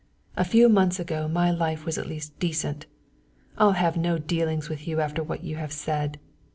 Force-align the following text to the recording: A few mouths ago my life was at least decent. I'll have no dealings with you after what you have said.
A 0.35 0.43
few 0.43 0.67
mouths 0.67 0.99
ago 0.99 1.27
my 1.27 1.51
life 1.51 1.85
was 1.85 1.99
at 1.99 2.07
least 2.07 2.39
decent. 2.39 2.87
I'll 3.59 3.73
have 3.73 3.97
no 3.97 4.17
dealings 4.17 4.67
with 4.67 4.87
you 4.87 4.99
after 4.99 5.21
what 5.21 5.43
you 5.43 5.57
have 5.57 5.71
said. 5.71 6.19